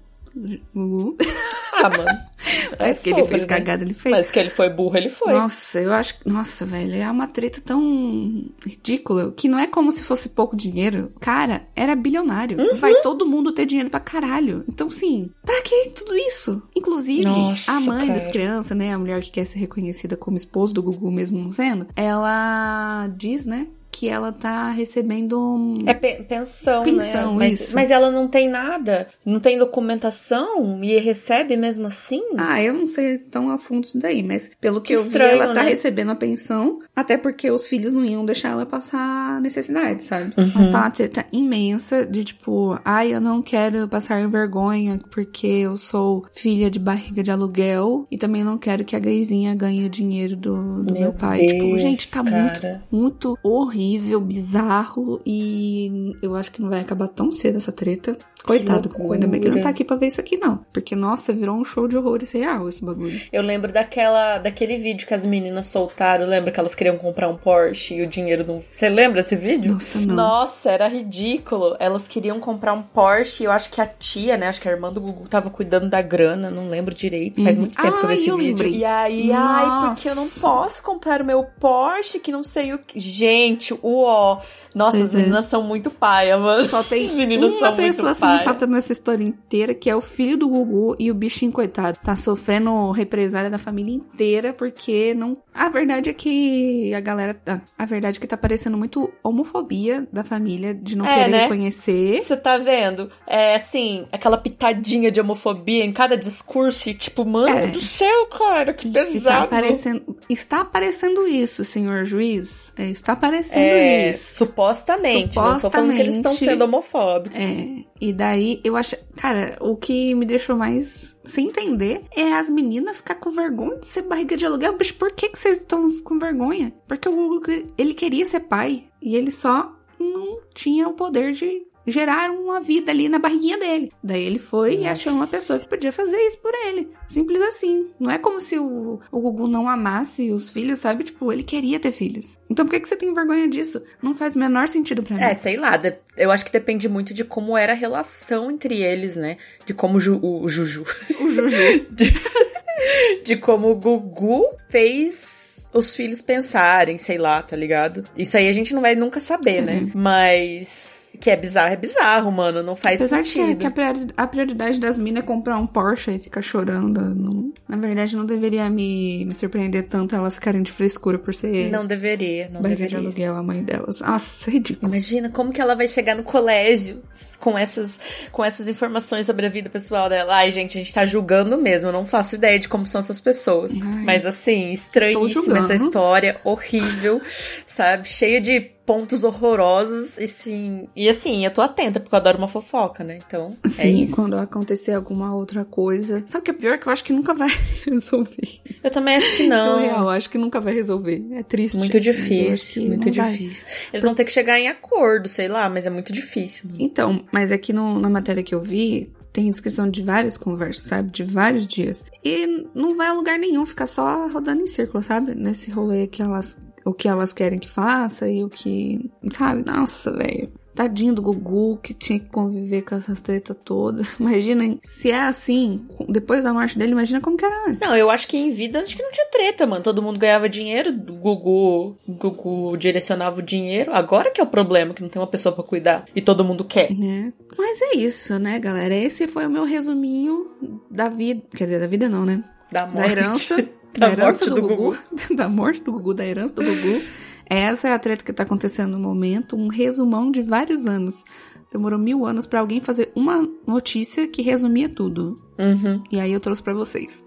[0.75, 1.17] Gugu.
[1.83, 2.27] Ah, mano.
[2.79, 3.49] É Mas que ele sobre, fez né?
[3.49, 4.15] cagada, ele fez.
[4.15, 5.33] Mas que ele foi burro, ele foi.
[5.33, 6.29] Nossa, eu acho que.
[6.29, 11.11] Nossa, velho, é uma treta tão ridícula que não é como se fosse pouco dinheiro.
[11.19, 12.61] Cara, era bilionário.
[12.61, 12.77] Uhum.
[12.77, 14.65] Vai todo mundo ter dinheiro pra caralho.
[14.69, 16.63] Então, sim, pra que tudo isso?
[16.77, 18.21] Inclusive, Nossa, a mãe cara.
[18.21, 18.93] das crianças, né?
[18.93, 23.45] A mulher que quer ser reconhecida como esposa do Gugu, mesmo não sendo, ela diz,
[23.45, 23.67] né?
[23.99, 25.73] Que ela tá recebendo.
[25.87, 27.47] É pe- pensão, Pensão, né?
[27.47, 27.75] Mas, isso.
[27.75, 29.09] mas ela não tem nada.
[29.25, 32.23] Não tem documentação e recebe mesmo assim?
[32.37, 35.33] Ah, eu não sei tão a fundo isso daí, mas pelo que, Que eu estranho,
[35.37, 35.71] vi, ela tá né?
[35.71, 40.33] recebendo a pensão, até porque os filhos não iam deixar ela passar necessidade, sabe?
[40.37, 40.51] Uhum.
[40.55, 45.77] Mas tá uma treta imensa de tipo, ai, eu não quero passar vergonha porque eu
[45.77, 49.89] sou filha de barriga de aluguel e também não quero que a gayzinha ganhe o
[49.91, 51.47] dinheiro do, do meu, Meu pai.
[51.47, 52.83] tipo, Deus, gente, tá cara.
[52.91, 53.86] muito, muito horrível,
[54.21, 58.19] bizarro e eu acho que não vai acabar tão cedo essa treta.
[58.47, 60.59] Coitado, ainda bem que ele não tá aqui pra ver isso aqui, não.
[60.73, 63.21] Porque, nossa, virou um show de horrores real esse bagulho.
[63.33, 66.27] Eu lembro daquela, daquele vídeo que as meninas soltaram.
[66.27, 68.61] Lembra que elas queriam comprar um Porsche e o dinheiro não.
[68.61, 69.73] Você lembra desse vídeo?
[69.75, 70.15] Nossa, não.
[70.15, 71.77] Nossa, era ridículo.
[71.81, 74.49] Elas queriam comprar um Porsche e eu acho que a tia, né?
[74.49, 77.43] Acho que a irmã do Gugu tava cuidando da grana, não lembro direito.
[77.43, 77.63] Faz Uhum.
[77.63, 78.51] muito tempo que eu vi Ai, esse eu vídeo.
[78.65, 78.81] lembrei.
[78.81, 79.95] E aí, ai, Nossa.
[79.95, 82.99] porque eu não posso comprar o meu Porsche, que não sei o que.
[83.01, 84.39] Gente, uó.
[84.75, 85.19] Nossa, Pois as é.
[85.19, 86.61] meninas são muito paia, mano.
[86.67, 88.36] Só tem As meninas uma são muito paia.
[88.39, 91.99] Sensata nessa história inteira, que é o filho do Gugu e o bichinho, coitado.
[92.03, 95.37] Tá sofrendo represália da família inteira, porque não.
[95.55, 97.41] A verdade é que a galera.
[97.79, 101.43] A verdade é que tá parecendo muito homofobia da família de não É, querer né?
[101.45, 102.21] reconhecer.
[102.21, 103.11] Você tá vendo?
[103.27, 107.67] É assim, aquela pitadinha de homofobia em cada discurso e tipo, mano É.
[107.69, 109.45] do céu, cara, que E tá pesado.
[109.45, 112.73] aparecendo, está aparecendo isso, senhor juiz.
[112.77, 114.35] É, está aparecendo É, isso.
[114.37, 116.45] supostamente, Não tô falando que eles estão Supostamente.
[116.45, 117.39] sendo homofóbicos.
[117.39, 118.97] É, e daí eu acho.
[119.17, 123.87] Cara, o que me deixou mais sem entender é as meninas ficar com vergonha de
[123.87, 124.77] ser barriga de aluguel.
[124.77, 126.73] Bicho, por que, que vocês estão com vergonha?
[126.87, 131.67] Porque o Gugu, ele queria ser pai e ele só não tinha o poder de
[131.87, 133.93] gerar uma vida ali na barriguinha dele.
[134.03, 134.91] Daí ele foi e Nossa.
[134.93, 136.89] achou uma pessoa que podia fazer isso por ele.
[137.07, 137.89] Simples assim.
[138.01, 141.05] Não é como se o, o Gugu não amasse os filhos, sabe?
[141.05, 142.39] Tipo, ele queria ter filhos.
[142.51, 143.83] Então por que, que você tem vergonha disso?
[144.03, 145.23] Não faz o menor sentido pra mim.
[145.23, 148.83] É, sei lá, de- eu acho que depende muito de como era a relação entre
[148.83, 149.37] eles, né?
[149.65, 150.85] De como o, Ju- o Juju.
[151.21, 151.87] O Juju.
[153.25, 158.05] de como o Gugu fez os filhos pensarem, sei lá, tá ligado?
[158.17, 159.75] Isso aí a gente não vai nunca saber, né?
[159.75, 159.85] uhum.
[159.87, 159.93] né?
[159.95, 162.63] Mas que é bizarro, é bizarro, mano.
[162.63, 163.59] Não faz Apesar sentido.
[163.59, 167.01] Que, que a prioridade das minas é comprar um Porsche e ficar chorando.
[167.15, 171.71] Não, na verdade, não deveria me, me surpreender tanto elas ficarem de frescura por ser.
[171.71, 172.89] Não deveria, não deveria.
[172.89, 174.01] de aluguel a mãe delas.
[174.01, 174.93] Nossa, é ridículo.
[174.93, 177.03] Imagina como que ela vai chegar no colégio
[177.41, 180.35] com essas, com essas informações sobre a vida pessoal dela.
[180.37, 181.89] Ai, gente, a gente tá julgando mesmo.
[181.89, 183.75] Eu não faço ideia de como são essas pessoas.
[183.75, 187.21] Ai, Mas assim, estranhíssima essa história, horrível,
[187.67, 188.09] sabe?
[188.09, 190.89] Cheia de pontos horrorosos e sim.
[190.95, 193.19] E assim, eu tô atenta, porque eu adoro uma fofoca, né?
[193.27, 193.57] Então.
[193.65, 196.23] É sim, é quando acontecer alguma outra coisa.
[196.27, 196.79] Sabe o que é pior?
[196.79, 197.49] Que eu acho que nunca vai
[197.85, 198.61] resolver.
[198.83, 199.81] Eu também acho que não.
[199.81, 201.27] Eu, eu acho que nunca vai resolver.
[201.33, 201.77] É triste.
[201.77, 203.67] Muito difícil, muito difícil.
[203.67, 203.77] Vai.
[203.93, 206.71] Eles vão ter que chegar em acordo, sei lá, mas é muito difícil.
[206.71, 206.79] Mano.
[206.81, 211.11] Então, mas aqui no, na matéria que eu vi, tem descrição de várias conversas, sabe?
[211.11, 212.05] De vários dias.
[212.25, 215.35] E não vai a lugar nenhum, fica só rodando em círculo, sabe?
[215.35, 219.11] Nesse rolê que elas o que elas querem que faça e o que.
[219.33, 219.65] Sabe?
[219.67, 220.49] Nossa, velho.
[220.73, 224.07] Tadinho do Gugu que tinha que conviver com essas tretas todas.
[224.21, 227.81] Imagina, se é assim, depois da morte dele, imagina como que era antes.
[227.81, 229.83] Não, eu acho que em vida acho que não tinha treta, mano.
[229.83, 233.93] Todo mundo ganhava dinheiro, o Gugu, Gugu direcionava o dinheiro.
[233.93, 236.63] Agora que é o problema, que não tem uma pessoa para cuidar e todo mundo
[236.63, 236.93] quer.
[236.93, 237.33] É.
[237.59, 238.95] Mas é isso, né, galera?
[238.95, 240.51] Esse foi o meu resuminho
[240.91, 241.43] da vida.
[241.57, 242.45] Quer dizer, da vida não, né?
[242.71, 242.97] Da morte.
[242.97, 243.69] Da herança.
[243.99, 244.77] Da, morte do, do Gugu.
[244.77, 244.97] Gugu.
[245.35, 247.03] da morte do Gugu, da herança do Gugu.
[247.49, 251.25] Essa é a treta que tá acontecendo no momento, um resumão de vários anos.
[251.73, 255.37] Demorou mil anos para alguém fazer uma notícia que resumia tudo.
[255.59, 256.03] Uhum.
[256.11, 257.23] E aí eu trouxe para vocês.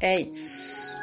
[0.00, 0.94] é isso.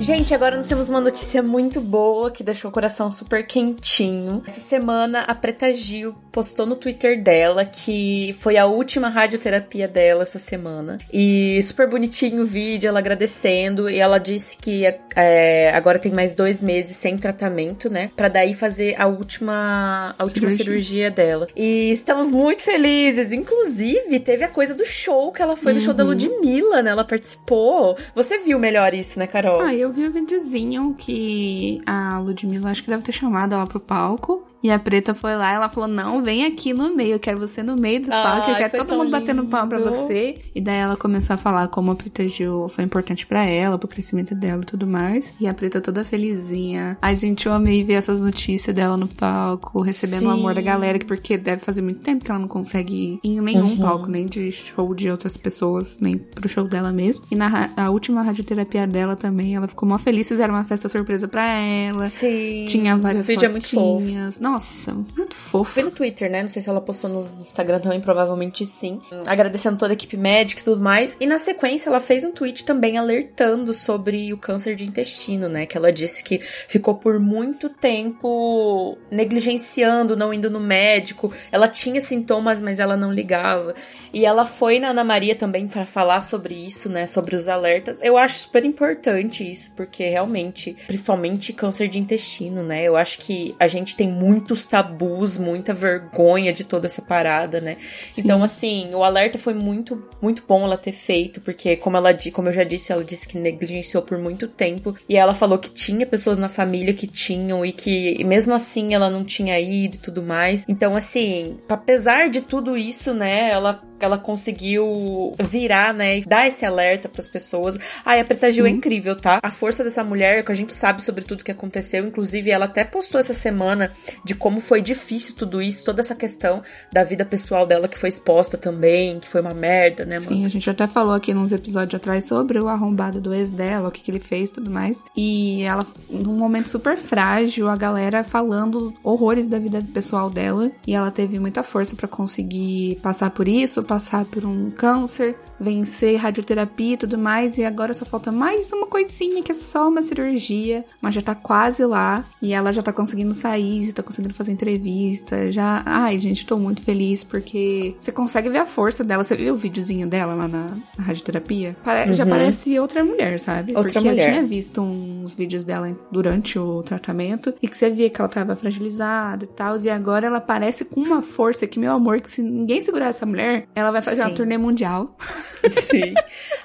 [0.00, 4.42] Gente, agora nós temos uma notícia muito boa que deixou o coração super quentinho.
[4.46, 10.22] Essa semana a Preta Gil postou no Twitter dela que foi a última radioterapia dela
[10.22, 10.96] essa semana.
[11.12, 13.90] E super bonitinho o vídeo, ela agradecendo.
[13.90, 14.84] E ela disse que
[15.14, 18.10] é, agora tem mais dois meses sem tratamento, né?
[18.16, 21.10] Pra daí fazer a última, a última cirurgia.
[21.10, 21.46] cirurgia dela.
[21.54, 23.32] E estamos muito felizes.
[23.32, 25.78] Inclusive, teve a coisa do show que ela foi uhum.
[25.78, 26.04] no show da.
[26.10, 26.90] Ludmilla, né?
[26.90, 27.96] Ela participou.
[28.14, 29.60] Você viu melhor isso, né, Carol?
[29.60, 33.66] Ah, eu eu vi um videozinho que a Ludmilla acho que deve ter chamado ela
[33.66, 34.46] pro palco.
[34.62, 37.62] E a preta foi lá, ela falou: Não, vem aqui no meio, eu quero você
[37.62, 39.18] no meio do palco, eu quero todo mundo lindo.
[39.18, 40.36] batendo palma pra você.
[40.54, 43.88] E daí ela começou a falar como a Preta Gil foi importante para ela, pro
[43.88, 45.34] crescimento dela e tudo mais.
[45.40, 46.98] E a preta toda felizinha.
[47.00, 50.26] Ai, gente, eu amei ver essas notícias dela no palco, recebendo Sim.
[50.26, 53.40] o amor da galera, porque deve fazer muito tempo que ela não consegue ir em
[53.40, 53.78] nenhum uhum.
[53.78, 57.24] palco, nem de show de outras pessoas, nem pro show dela mesmo.
[57.30, 61.28] E na a última radioterapia dela também, ela ficou mó feliz, fizeram uma festa surpresa
[61.28, 62.08] pra ela.
[62.08, 62.66] Sim.
[62.66, 64.04] Tinha várias o vídeo é muito fofo.
[64.50, 65.72] Nossa, muito fofo.
[65.72, 66.42] Foi no Twitter, né?
[66.42, 69.00] Não sei se ela postou no Instagram também, provavelmente sim.
[69.24, 71.16] Agradecendo toda a equipe médica e tudo mais.
[71.20, 75.66] E na sequência, ela fez um tweet também alertando sobre o câncer de intestino, né?
[75.66, 81.32] Que ela disse que ficou por muito tempo negligenciando, não indo no médico.
[81.52, 83.72] Ela tinha sintomas, mas ela não ligava.
[84.12, 87.06] E ela foi na Ana Maria também para falar sobre isso, né?
[87.06, 88.02] Sobre os alertas.
[88.02, 92.82] Eu acho super importante isso, porque realmente, principalmente câncer de intestino, né?
[92.82, 97.60] Eu acho que a gente tem muito muitos tabus, muita vergonha de toda essa parada,
[97.60, 97.76] né?
[98.08, 98.22] Sim.
[98.22, 102.48] Então, assim, o alerta foi muito, muito bom ela ter feito, porque, como ela como
[102.48, 104.96] eu já disse, ela disse que negligenciou por muito tempo.
[105.08, 109.10] E ela falou que tinha pessoas na família que tinham e que mesmo assim ela
[109.10, 110.64] não tinha ido e tudo mais.
[110.68, 116.64] Então, assim, apesar de tudo isso, né, ela ela conseguiu virar, né, e dar esse
[116.64, 117.78] alerta para as pessoas.
[118.04, 119.38] Ai, a Preta Gil é incrível, tá?
[119.42, 122.84] A força dessa mulher, que a gente sabe sobre tudo que aconteceu, inclusive ela até
[122.84, 123.92] postou essa semana
[124.30, 126.62] de como foi difícil tudo isso, toda essa questão
[126.92, 130.36] da vida pessoal dela que foi exposta também, que foi uma merda, né, mano?
[130.36, 133.88] Sim, a gente até falou aqui nos episódios atrás sobre o arrombado do ex dela,
[133.88, 135.04] o que, que ele fez e tudo mais.
[135.16, 140.70] E ela, num momento super frágil, a galera falando horrores da vida pessoal dela.
[140.86, 146.16] E ela teve muita força para conseguir passar por isso, passar por um câncer, vencer
[146.16, 150.02] radioterapia e tudo mais, e agora só falta mais uma coisinha que é só uma
[150.02, 154.52] cirurgia, mas já tá quase lá, e ela já tá conseguindo sair, tá conseguindo fazer
[154.52, 155.82] entrevista, já.
[155.86, 159.24] Ai, gente, tô muito feliz porque você consegue ver a força dela.
[159.24, 161.76] Você viu o videozinho dela lá na, na radioterapia?
[161.84, 162.10] Pare...
[162.10, 162.14] Uhum.
[162.14, 163.72] Já parece outra mulher, sabe?
[163.74, 164.28] Outra porque mulher.
[164.28, 168.28] eu tinha visto uns vídeos dela durante o tratamento e que você via que ela
[168.28, 172.30] tava fragilizada e tal, e agora ela parece com uma força que, meu amor, que
[172.30, 174.28] se ninguém segurar essa mulher, Ela vai fazer Sim.
[174.28, 175.16] uma turnê mundial.
[175.70, 176.14] Sim.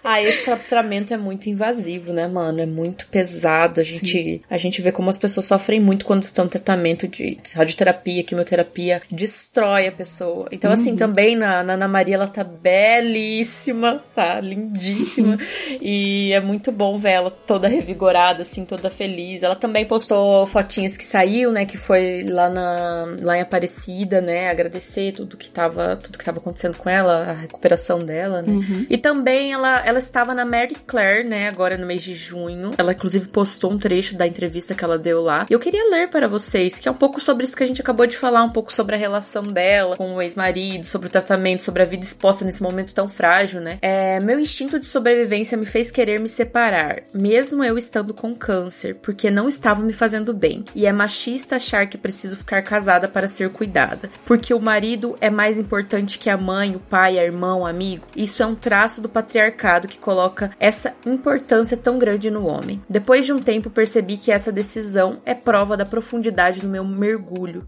[0.03, 2.59] Ah, esse tratamento é muito invasivo, né, mano?
[2.59, 3.79] É muito pesado.
[3.79, 7.37] A gente, a gente vê como as pessoas sofrem muito quando estão no tratamento de
[7.53, 10.47] radioterapia, quimioterapia, destrói a pessoa.
[10.51, 10.95] Então, assim, uhum.
[10.95, 14.39] assim, também na, na Ana Maria, ela tá belíssima, tá?
[14.39, 15.37] Lindíssima.
[15.81, 19.43] e é muito bom ver ela toda revigorada, assim, toda feliz.
[19.43, 21.65] Ela também postou fotinhas que saiu, né?
[21.65, 24.49] Que foi lá, na, lá em Aparecida, né?
[24.49, 28.53] Agradecer tudo que tava, tudo que tava acontecendo com ela, a recuperação dela, né?
[28.53, 28.85] Uhum.
[28.89, 31.47] E também ela, ela estava na Mary Claire, né?
[31.47, 32.73] Agora no mês de junho.
[32.77, 35.45] Ela, inclusive, postou um trecho da entrevista que ela deu lá.
[35.49, 37.81] E eu queria ler para vocês, que é um pouco sobre isso que a gente
[37.81, 41.63] acabou de falar, um pouco sobre a relação dela com o ex-marido, sobre o tratamento,
[41.63, 43.77] sobre a vida exposta nesse momento tão frágil, né?
[43.81, 48.95] É, meu instinto de sobrevivência me fez querer me separar, mesmo eu estando com câncer,
[49.01, 50.63] porque não estava me fazendo bem.
[50.73, 55.29] E é machista achar que preciso ficar casada para ser cuidada, porque o marido é
[55.29, 58.07] mais importante que a mãe, o pai, a irmão, o amigo.
[58.15, 62.81] Isso é um traço do patriarcado que coloca essa importância tão grande no homem.
[62.89, 67.14] Depois de um tempo percebi que essa decisão é prova da profundidade do meu mergulho.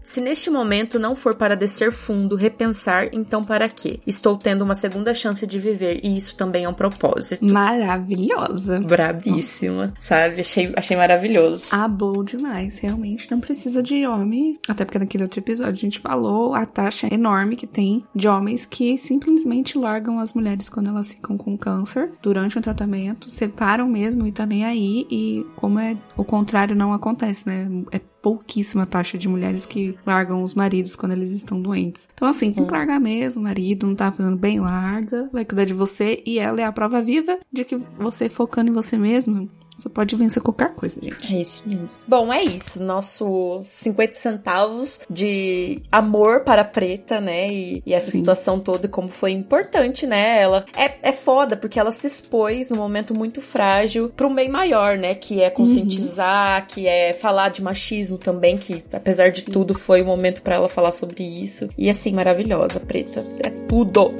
[0.02, 4.00] Se neste momento não for para descer fundo, repensar, então para quê?
[4.06, 7.44] Estou tendo uma segunda chance de viver e isso também é um propósito.
[7.44, 8.80] Maravilhosa.
[8.80, 9.96] Brabíssima, Nossa.
[10.00, 10.40] sabe?
[10.40, 11.66] Achei, achei maravilhoso.
[11.70, 14.58] Abou demais, realmente não precisa de homem.
[14.68, 18.64] Até porque naquele outro episódio a gente falou a taxa enorme que tem de homens
[18.64, 24.26] que simplesmente largam as mulheres quando elas ficam com câncer durante o tratamento, separam mesmo
[24.26, 25.06] e tá nem aí.
[25.10, 27.68] E como é o contrário não acontece, né?
[27.92, 32.08] É pouquíssima taxa de mulheres que largam os maridos quando eles estão doentes.
[32.14, 35.64] Então, assim, tem que largar mesmo, o marido não tá fazendo bem, larga, vai cuidar
[35.64, 39.48] de você e ela é a prova viva de que você focando em você mesmo,
[39.78, 41.32] você pode vencer qualquer coisa, gente.
[41.32, 42.00] É isso mesmo.
[42.06, 42.82] Bom, é isso.
[42.82, 47.52] Nosso 50 centavos de amor para a preta, né?
[47.52, 48.18] E, e essa Sim.
[48.18, 50.42] situação toda, e como foi importante, né?
[50.42, 54.48] Ela é, é foda, porque ela se expôs num momento muito frágil para um bem
[54.48, 55.14] maior, né?
[55.14, 56.66] Que é conscientizar, uhum.
[56.66, 59.52] que é falar de machismo também, que apesar de Sim.
[59.52, 61.68] tudo foi o um momento para ela falar sobre isso.
[61.78, 63.22] E assim, maravilhosa, preta.
[63.44, 64.12] É tudo.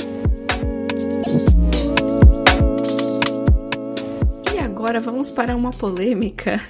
[4.89, 6.63] Agora vamos para uma polêmica.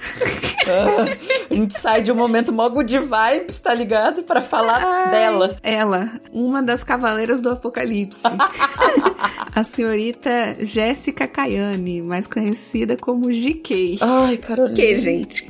[0.67, 1.05] Ah,
[1.49, 4.23] a gente sai de um momento mó de vibes, tá ligado?
[4.23, 5.55] Para falar Ai, dela.
[5.63, 8.23] Ela, uma das cavaleiras do apocalipse.
[9.55, 13.99] a senhorita Jéssica Caiane, mais conhecida como GK.
[14.01, 14.75] Ai, Carolina.
[14.75, 15.49] Que, gente?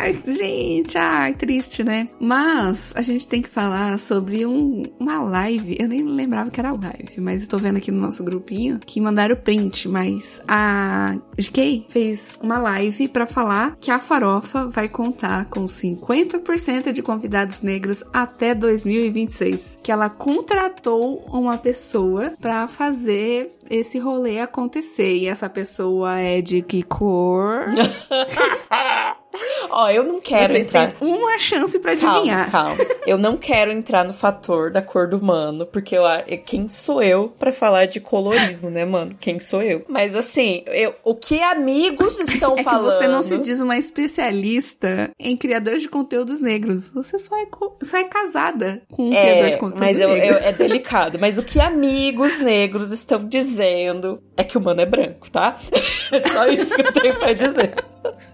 [0.00, 2.08] Ai, gente, ai, triste, né?
[2.20, 5.76] Mas a gente tem que falar sobre um, uma live.
[5.76, 9.00] Eu nem lembrava que era live, mas eu tô vendo aqui no nosso grupinho que
[9.00, 9.88] mandaram print.
[9.88, 16.92] Mas a GK fez uma live para falar que a farofa vai contar com 50%
[16.92, 19.80] de convidados negros até 2026.
[19.82, 25.16] Que ela contratou uma pessoa para fazer esse rolê acontecer.
[25.16, 27.66] E essa pessoa é de que cor?
[29.70, 30.92] Ó, eu não quero Vocês entrar.
[30.92, 32.50] Têm uma chance para adivinhar.
[32.50, 32.96] Calma, calma.
[33.06, 36.02] Eu não quero entrar no fator da cor do mano, porque eu,
[36.44, 39.16] quem sou eu para falar de colorismo, né, mano?
[39.20, 39.84] Quem sou eu?
[39.88, 42.92] Mas assim, eu, o que amigos estão é falando?
[42.92, 46.90] Que você não se diz uma especialista em criadores de conteúdos negros.
[46.90, 47.46] Você só é,
[47.82, 51.18] só é casada com um é, criador de conteúdo mas eu, eu, é delicado.
[51.18, 55.56] Mas o que amigos negros estão dizendo é que o mano é branco, tá?
[56.10, 57.74] É só isso que eu tenho pra dizer.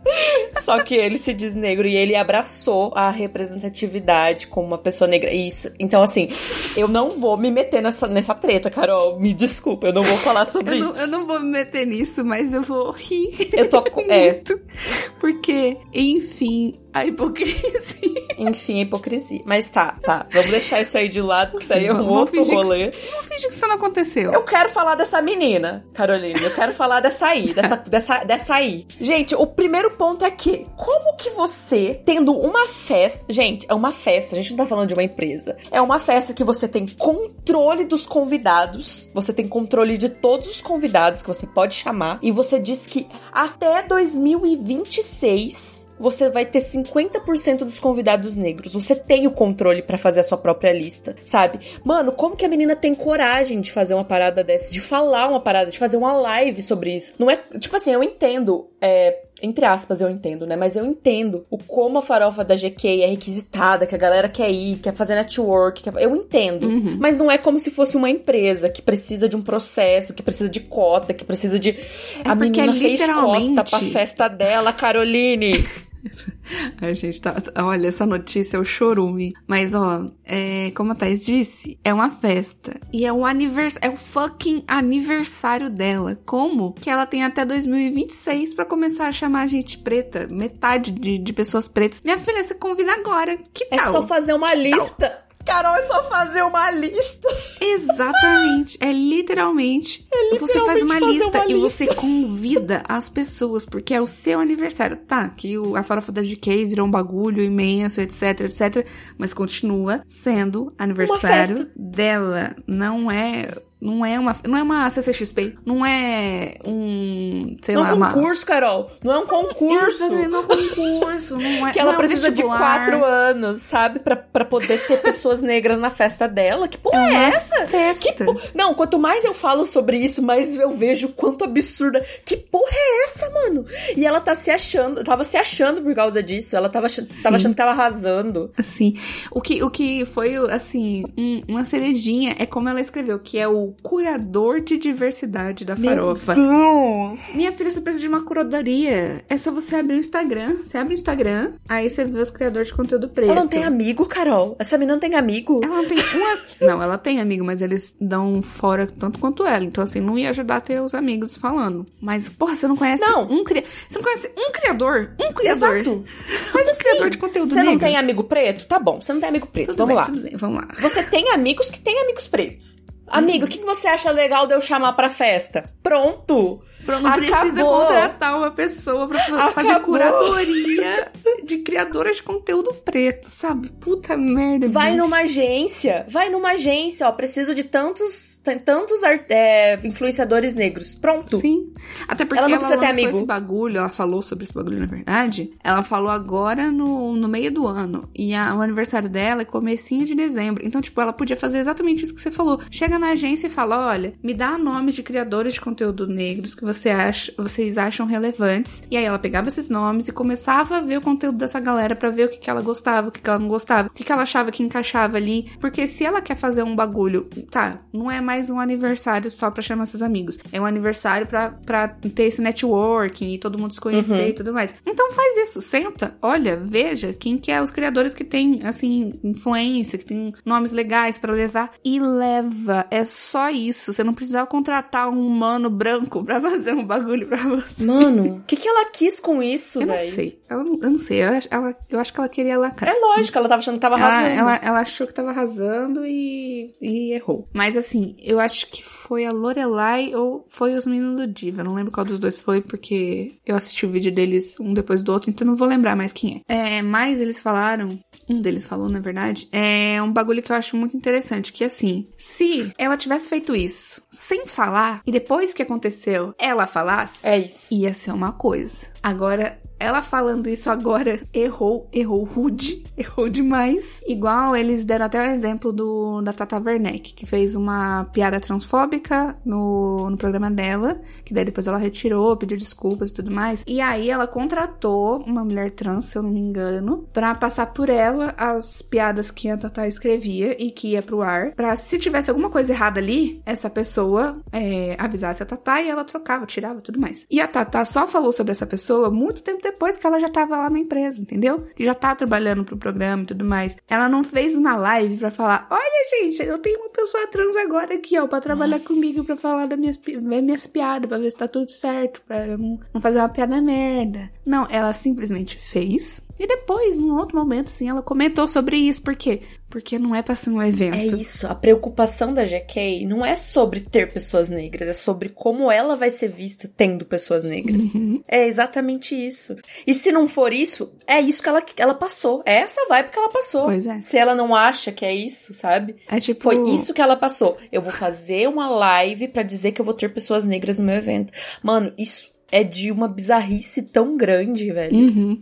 [0.61, 5.33] Só que ele se diz negro e ele abraçou a representatividade como uma pessoa negra.
[5.33, 5.71] Isso.
[5.79, 6.29] Então, assim,
[6.77, 9.19] eu não vou me meter nessa, nessa treta, Carol.
[9.19, 10.95] Me desculpa, eu não vou falar sobre eu isso.
[10.95, 13.49] Não, eu não vou me meter nisso, mas eu vou rir.
[13.53, 13.83] Eu tô.
[14.09, 14.41] é.
[15.19, 18.25] Porque, enfim, a hipocrisia.
[18.39, 19.41] Enfim, a hipocrisia.
[19.45, 20.27] Mas tá, tá.
[20.33, 22.91] Vamos deixar isso aí de lado, porque isso aí é um outro rolê.
[22.91, 24.33] Que, vamos fingir que isso não aconteceu.
[24.33, 26.41] Eu quero falar dessa menina, Carolina.
[26.41, 28.87] Eu quero falar dessa aí, dessa, dessa, dessa aí.
[29.01, 33.27] Gente, o primeiro ponto é que, como que você, tendo uma festa.
[33.29, 35.57] Gente, é uma festa, a gente não tá falando de uma empresa.
[35.73, 40.61] É uma festa que você tem controle dos convidados, você tem controle de todos os
[40.61, 47.59] convidados que você pode chamar, e você diz que até 2026 você vai ter 50%
[47.59, 48.75] dos convidados negros.
[48.75, 51.59] Você tem o controle para fazer a sua própria lista, sabe?
[51.85, 55.41] Mano, como que a menina tem coragem de fazer uma parada dessa, de falar uma
[55.41, 57.15] parada, de fazer uma live sobre isso?
[57.19, 60.57] Não é, tipo assim, eu entendo, é, entre aspas, eu entendo, né?
[60.57, 64.51] Mas eu entendo o como a farofa da GK é requisitada, que a galera quer
[64.51, 65.93] ir, quer fazer network, quer...
[66.01, 66.67] eu entendo.
[66.67, 66.97] Uhum.
[67.01, 70.49] Mas não é como se fosse uma empresa que precisa de um processo, que precisa
[70.49, 71.71] de cota, que precisa de.
[71.71, 75.67] É a menina é fez cota pra festa dela, Caroline.
[76.81, 77.35] A gente tá.
[77.57, 79.33] Olha, essa notícia é o chorume.
[79.47, 82.79] Mas, ó, é, como a Thais disse, é uma festa.
[82.93, 83.89] E é o aniversário.
[83.89, 86.19] É o fucking aniversário dela.
[86.25, 90.29] Como que ela tem até 2026 para começar a chamar a gente preta?
[90.31, 92.03] Metade de, de pessoas pretas.
[92.03, 93.39] Minha filha, você convida agora.
[93.53, 93.79] Que tal?
[93.79, 95.09] É só fazer uma que lista.
[95.09, 95.24] Tal?
[95.45, 97.29] Carol, é só fazer uma lista.
[97.61, 98.79] Exatamente.
[98.81, 100.07] É literalmente.
[100.13, 104.07] É literalmente você faz uma lista, uma e você convida as pessoas, porque é o
[104.07, 104.97] seu aniversário.
[104.97, 108.87] Tá, que a farofa da GK virou um bagulho imenso, etc, etc.
[109.19, 112.57] Mas continua sendo aniversário dela.
[112.67, 113.51] Não é
[113.85, 118.01] não é uma, não é uma CCXP, não é um, sei não lá, é um
[118.01, 118.47] concurso, uma...
[118.47, 118.91] Carol.
[119.03, 120.09] Não é um concurso.
[120.09, 121.73] Não é um concurso, não é.
[121.73, 122.57] que ela é um precisa vestibular.
[122.57, 126.67] de quatro anos, sabe, para poder ter pessoas negras na festa dela.
[126.67, 127.69] Que porra é, é essa?
[127.69, 128.25] Festa.
[128.25, 128.41] Po...
[128.55, 132.03] Não, quanto mais eu falo sobre isso, mais eu vejo quanto absurda.
[132.25, 133.67] Que porra é essa, mano?
[133.95, 136.57] E ela tá se achando, tava se achando por causa disso.
[136.57, 136.87] Ela tava,
[137.23, 138.51] tava achando que tava arrasando.
[138.57, 138.95] Assim,
[139.31, 143.47] o que, o que foi, assim, um, uma cerejinha é como ela escreveu, que é
[143.47, 146.35] o curador de diversidade da farofa.
[146.35, 147.35] Meu Deus!
[147.35, 149.25] Minha filha, você precisa de uma curadoria.
[149.29, 150.57] É só você abrir o Instagram.
[150.63, 153.31] Você abre o Instagram, aí você vê os criadores de conteúdo preto.
[153.31, 154.57] Ela não tem amigo, Carol?
[154.59, 155.61] Essa menina não tem amigo?
[155.63, 156.39] Ela não tem uma...
[156.67, 159.65] não, ela tem amigo, mas eles dão fora tanto quanto ela.
[159.65, 161.87] Então, assim, não ia ajudar a ter os amigos falando.
[162.01, 163.25] Mas, porra, você não conhece não.
[163.31, 163.65] um cri...
[163.89, 165.11] Você não conhece um criador?
[165.21, 165.77] Um criador.
[165.77, 166.05] Exato.
[166.53, 167.73] Mas, um assim, criador de conteúdo Você negro.
[167.73, 168.67] não tem amigo preto?
[168.67, 169.69] Tá bom, você não tem amigo preto.
[169.69, 170.07] Tudo vamos bem, lá.
[170.07, 170.69] Tudo bem, vamos lá.
[170.81, 172.84] Você tem amigos que têm amigos pretos.
[173.07, 175.65] Amigo, o que, que você acha legal de eu chamar pra festa?
[175.83, 176.63] Pronto!
[176.87, 179.19] Não precisa contratar uma pessoa pra
[179.53, 179.93] fazer Acabou.
[179.93, 181.13] curadoria
[181.45, 183.71] de criadoras de conteúdo preto, sabe?
[183.73, 184.69] Puta merda.
[184.69, 185.03] Vai bicho.
[185.03, 187.13] numa agência, vai numa agência, ó.
[187.13, 190.95] Preciso de tantos, tantos é, influenciadores negros.
[190.95, 191.39] Pronto.
[191.39, 191.73] Sim.
[192.07, 193.19] Até porque ela não ela precisa ter lançou amigo.
[193.19, 195.53] esse bagulho, ela falou sobre esse bagulho, na verdade.
[195.63, 198.09] Ela falou agora no, no meio do ano.
[198.15, 200.65] E a, o aniversário dela é comecinho de dezembro.
[200.67, 202.61] Então, tipo, ela podia fazer exatamente isso que você falou.
[202.71, 206.65] Chega na agência e fala: olha, me dá nomes de criadores de conteúdo negros que
[206.65, 208.83] você acha, vocês acham relevantes.
[208.91, 212.11] E aí ela pegava esses nomes e começava a ver o conteúdo dessa galera para
[212.11, 214.13] ver o que, que ela gostava, o que, que ela não gostava, o que, que
[214.13, 215.51] ela achava que encaixava ali.
[215.61, 219.63] Porque se ela quer fazer um bagulho, tá, não é mais um aniversário só pra
[219.63, 220.39] chamar seus amigos.
[220.53, 224.29] É um aniversário pra, pra ter esse networking e todo mundo se conhecer Uhum.
[224.29, 224.75] e tudo mais.
[224.87, 229.99] Então faz isso, senta, olha, veja quem que é os criadores que tem, assim, influência,
[229.99, 232.84] que tem nomes legais pra levar e leva.
[232.91, 233.93] É só isso.
[233.93, 237.85] Você não precisava contratar um mano branco pra fazer um bagulho pra você.
[237.85, 240.13] Mano, o que, que ela quis com isso, Eu não velho?
[240.13, 240.39] sei.
[240.49, 241.23] Ela, eu não sei.
[241.25, 242.95] Eu, acho- ela, eu acho que ela queria lacrar.
[242.95, 244.29] É lógico, ela tava achando que tava arrasando.
[244.31, 247.49] ela, ela achou que tava arrasando e, e errou.
[247.53, 251.61] Mas assim, eu acho que foi a Lorelai ou foi os meninos do Diva.
[251.61, 255.03] Eu não lembro qual dos dois foi, porque eu assisti o vídeo deles um depois
[255.03, 256.79] do outro, então não vou lembrar mais quem é.
[256.79, 260.77] É, mas eles falaram, um deles falou, na verdade, é um bagulho que eu acho
[260.77, 266.35] muito interessante, que assim, se ela tivesse feito isso sem falar, e depois que aconteceu,
[266.39, 267.75] ela falasse, É isso.
[267.75, 268.89] ia ser uma coisa.
[269.03, 274.01] Agora, ela falando isso agora, errou, errou rude, errou demais.
[274.07, 279.37] Igual eles deram até o exemplo do da Tata Werneck, que fez uma piada transfóbica
[279.45, 283.65] no, no programa dela, que daí depois ela retirou, pediu desculpas e tudo mais.
[283.67, 287.89] E aí ela contratou uma mulher trans, se eu não me engano, pra passar por
[287.89, 292.31] ela as piadas que a Tata escrevia e que ia pro ar, pra se tivesse
[292.31, 297.01] alguma coisa errada ali, essa pessoa é, avisasse a Tata e ela trocava, tirava tudo
[297.01, 297.27] mais.
[297.31, 300.57] E a Tata só falou sobre essa pessoa muito tempo depois que ela já tava
[300.57, 301.67] lá na empresa, entendeu?
[301.75, 303.77] Que já tá trabalhando pro programa e tudo mais.
[303.89, 307.95] Ela não fez uma live pra falar: Olha, gente, eu tenho uma pessoa trans agora
[307.95, 308.89] aqui, ó, pra trabalhar Nossa.
[308.89, 312.47] comigo, pra falar das minhas, ver minhas piadas, pra ver se tá tudo certo, pra
[312.47, 314.31] eu não, não fazer uma piada merda.
[314.47, 316.25] Não, ela simplesmente fez.
[316.39, 319.03] E depois, num outro momento, assim, ela comentou sobre isso.
[319.03, 319.43] Por quê?
[319.75, 320.95] Porque não é pra ser um evento.
[320.95, 325.69] É isso, a preocupação da GK não é sobre ter pessoas negras, é sobre como
[325.69, 327.93] ela vai ser vista tendo pessoas negras.
[327.93, 328.23] Uhum.
[328.29, 329.57] É exatamente isso.
[329.85, 332.41] E se não for isso, é isso que ela, ela passou.
[332.47, 333.65] É essa vibe que ela passou.
[333.65, 334.01] Pois é.
[334.01, 335.97] Se ela não acha que é isso, sabe?
[336.07, 336.45] É tipo.
[336.45, 337.57] Foi isso que ela passou.
[337.73, 340.95] Eu vou fazer uma live pra dizer que eu vou ter pessoas negras no meu
[340.95, 341.33] evento.
[341.65, 344.97] Mano, isso é de uma bizarrice tão grande, velho.
[344.97, 345.37] Uhum.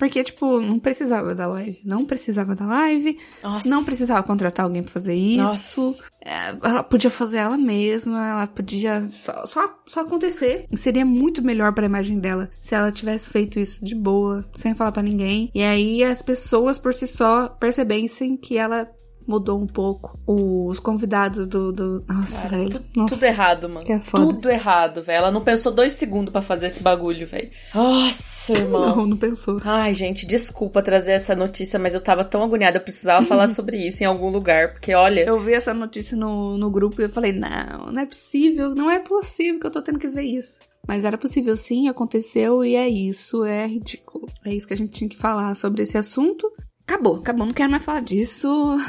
[0.00, 1.78] Porque, tipo, não precisava da live.
[1.84, 3.18] Não precisava da live.
[3.42, 3.68] Nossa.
[3.68, 5.94] Não precisava contratar alguém pra fazer isso.
[6.24, 8.26] É, ela podia fazer ela mesma.
[8.26, 10.66] Ela podia só, só, só acontecer.
[10.74, 14.92] Seria muito melhor pra imagem dela se ela tivesse feito isso de boa, sem falar
[14.92, 15.50] pra ninguém.
[15.54, 18.90] E aí as pessoas por si só percebessem que ela
[19.30, 20.18] mudou um pouco.
[20.26, 21.72] Os convidados do.
[21.72, 22.04] do...
[22.08, 22.84] Nossa, Cara, velho.
[22.96, 23.14] Nossa.
[23.14, 23.86] Tudo errado, mano.
[23.88, 25.18] É tudo errado, velho.
[25.18, 27.48] Ela não pensou dois segundos pra fazer esse bagulho, velho.
[27.74, 28.96] Nossa, irmão.
[28.96, 29.60] Não, não pensou.
[29.64, 33.76] Ai, gente, desculpa trazer essa notícia, mas eu tava tão agoniada, eu precisava falar sobre
[33.78, 37.10] isso em algum lugar, porque olha, Eu vi essa notícia no, no grupo e eu
[37.10, 40.60] falei, não, não é possível, não é possível que eu tô tendo que ver isso.
[40.86, 44.28] Mas era possível sim, aconteceu e é isso, é ridículo.
[44.44, 46.50] É isso que a gente tinha que falar sobre esse assunto.
[46.90, 48.48] Acabou, acabou, não quero mais falar disso.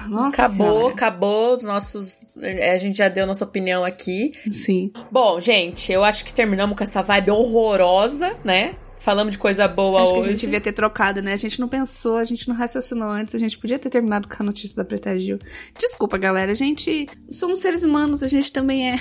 [0.09, 0.93] Nossa acabou, Senhora.
[0.93, 2.35] acabou os nossos.
[2.73, 4.33] A gente já deu nossa opinião aqui.
[4.51, 4.91] Sim.
[5.11, 8.73] Bom, gente, eu acho que terminamos com essa vibe horrorosa, né?
[9.01, 10.29] Falamos de coisa boa Acho que hoje.
[10.29, 11.33] a gente devia ter trocado, né?
[11.33, 14.43] A gente não pensou, a gente não raciocinou antes, a gente podia ter terminado com
[14.43, 15.39] a notícia da Preta Gil.
[15.79, 18.99] Desculpa, galera, a gente somos seres humanos, a gente também é.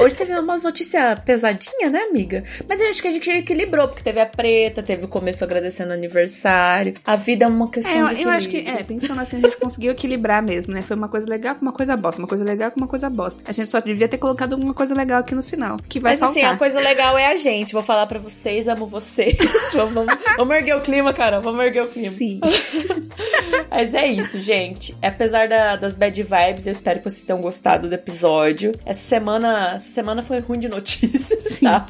[0.00, 2.42] Hoje teve umas notícias pesadinhas, né, amiga?
[2.68, 5.90] Mas eu acho que a gente equilibrou, porque teve a preta, teve o começo agradecendo
[5.90, 6.94] o aniversário.
[7.04, 9.40] A vida é uma questão É, eu, de eu acho que, é, pensando assim, a
[9.42, 10.82] gente conseguiu equilibrar mesmo, né?
[10.82, 13.40] Foi uma coisa legal com uma coisa bosta, uma coisa legal com uma coisa bosta.
[13.46, 16.20] A gente só devia ter colocado alguma coisa legal aqui no final, que vai Mas
[16.20, 16.44] faltar.
[16.44, 17.72] assim, a coisa legal é a gente.
[17.72, 19.35] Vou falar pra vocês, amo vocês.
[19.74, 21.42] vamos, vamos, vamos erguer o clima, Carol.
[21.42, 22.16] Vamos erguer o clima.
[22.16, 22.40] Sim.
[23.70, 24.96] Mas é isso, gente.
[25.02, 28.72] Apesar da- das bad vibes, eu espero que vocês tenham gostado do episódio.
[28.84, 31.86] Essa semana, essa semana foi ruim de notícias, tá?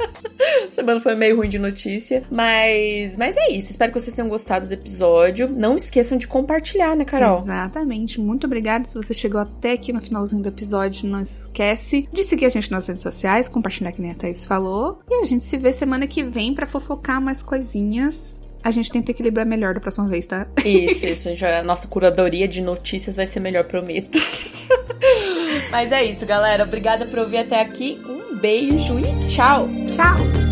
[0.70, 3.70] semana foi meio ruim de notícia, mas mas é isso.
[3.70, 5.48] Espero que vocês tenham gostado do episódio.
[5.48, 7.38] Não esqueçam de compartilhar, né, Carol?
[7.38, 8.20] Exatamente.
[8.20, 8.84] Muito obrigada.
[8.84, 12.70] Se você chegou até aqui no finalzinho do episódio, não esquece de seguir a gente
[12.70, 15.00] nas redes sociais, compartilhar que nem a Thaís falou.
[15.08, 18.40] E a gente se vê semana que vem pra fofocar mais coisinhas.
[18.62, 20.46] A gente tenta equilibrar melhor da próxima vez, tá?
[20.64, 21.36] Isso, isso.
[21.36, 24.18] Já, a nossa curadoria de notícias vai ser melhor, prometo.
[25.70, 26.64] Mas é isso, galera.
[26.64, 28.00] Obrigada por ouvir até aqui.
[28.04, 29.68] Um beijo e tchau!
[29.92, 30.45] Tchau!